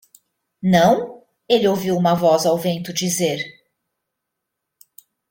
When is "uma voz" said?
1.95-2.47